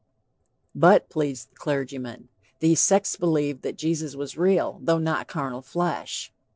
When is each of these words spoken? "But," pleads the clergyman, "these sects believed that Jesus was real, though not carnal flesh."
"But," 0.73 1.09
pleads 1.11 1.45
the 1.45 1.55
clergyman, 1.55 2.29
"these 2.59 2.81
sects 2.81 3.15
believed 3.17 3.61
that 3.61 3.77
Jesus 3.77 4.15
was 4.15 4.35
real, 4.35 4.79
though 4.81 4.97
not 4.97 5.27
carnal 5.27 5.61
flesh." 5.61 6.33